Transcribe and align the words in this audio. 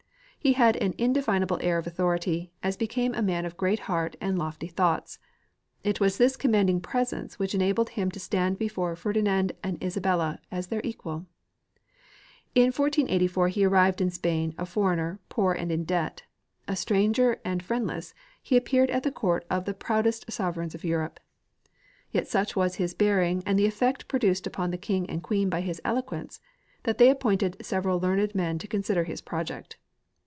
He 0.43 0.53
had 0.53 0.75
an 0.77 0.95
indefinable 0.97 1.59
air 1.61 1.77
of 1.77 1.85
authority, 1.85 2.51
as 2.63 2.75
became 2.75 3.13
a 3.13 3.21
man 3.21 3.45
of 3.45 3.57
great 3.57 3.81
heart 3.81 4.15
and 4.19 4.39
lofty 4.39 4.65
thoughts. 4.65 5.19
It 5.83 5.99
was 5.99 6.17
thi;^ 6.17 6.35
commanding 6.35 6.81
presence 6.81 7.37
which 7.37 7.53
enabled 7.53 7.89
him 7.89 8.09
to 8.09 8.19
stand 8.19 8.57
before 8.57 8.95
Ferdinand 8.95 9.51
and 9.63 9.77
Isabella 9.83 10.39
as 10.49 10.65
their 10.65 10.81
equal. 10.83 11.27
In 12.55 12.73
1484 12.73 13.49
he 13.49 13.63
arrived 13.65 14.01
in 14.01 14.09
Spain 14.09 14.55
a 14.57 14.65
foreigner, 14.65 15.19
poor 15.29 15.53
and 15.53 15.71
in 15.71 15.83
debt. 15.83 16.23
A 16.67 16.75
stranger 16.75 17.39
and 17.45 17.61
friendless, 17.61 18.15
he 18.41 18.57
appeared 18.57 18.89
at 18.89 19.03
the 19.03 19.11
court 19.11 19.45
of 19.47 19.65
the 19.65 19.75
proudest 19.75 20.31
sovereigns 20.31 20.73
of 20.73 20.83
Europe. 20.83 21.19
Yet 22.09 22.27
such 22.27 22.55
was 22.55 22.77
his 22.77 22.95
bearing 22.95 23.43
and 23.45 23.59
the 23.59 23.67
effect 23.67 24.07
produced 24.07 24.47
upon 24.47 24.71
the 24.71 24.79
king 24.79 25.07
and 25.07 25.21
queen 25.21 25.49
by 25.49 25.61
his 25.61 25.79
eloquence 25.85 26.41
that 26.81 26.97
they 26.97 27.11
ap 27.11 27.19
pointed 27.19 27.63
several 27.63 27.99
learned 27.99 28.33
men 28.33 28.57
to 28.57 28.67
consider 28.67 29.03
his 29.03 29.21
project. 29.21 29.77